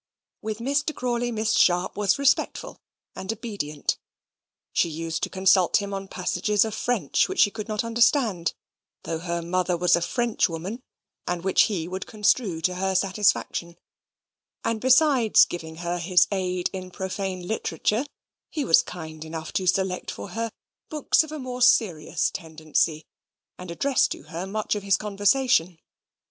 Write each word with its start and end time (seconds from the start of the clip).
With 0.41 0.57
Mr. 0.57 0.95
Crawley 0.95 1.31
Miss 1.31 1.51
Sharp 1.53 1.95
was 1.95 2.17
respectful 2.17 2.81
and 3.15 3.31
obedient. 3.31 3.99
She 4.73 4.89
used 4.89 5.21
to 5.21 5.29
consult 5.29 5.77
him 5.77 5.93
on 5.93 6.07
passages 6.07 6.65
of 6.65 6.73
French 6.73 7.29
which 7.29 7.41
she 7.41 7.51
could 7.51 7.67
not 7.67 7.83
understand, 7.83 8.55
though 9.03 9.19
her 9.19 9.43
mother 9.43 9.77
was 9.77 9.95
a 9.95 10.01
Frenchwoman, 10.01 10.81
and 11.27 11.43
which 11.43 11.65
he 11.69 11.87
would 11.87 12.07
construe 12.07 12.61
to 12.61 12.73
her 12.77 12.95
satisfaction: 12.95 13.77
and, 14.63 14.81
besides 14.81 15.45
giving 15.45 15.75
her 15.75 15.99
his 15.99 16.27
aid 16.31 16.71
in 16.73 16.89
profane 16.89 17.45
literature, 17.47 18.07
he 18.49 18.65
was 18.65 18.81
kind 18.81 19.23
enough 19.23 19.53
to 19.53 19.67
select 19.67 20.09
for 20.09 20.29
her 20.29 20.51
books 20.89 21.23
of 21.23 21.31
a 21.31 21.37
more 21.37 21.61
serious 21.61 22.31
tendency, 22.31 23.05
and 23.59 23.69
address 23.69 24.07
to 24.07 24.23
her 24.23 24.47
much 24.47 24.73
of 24.73 24.81
his 24.81 24.97
conversation. 24.97 25.77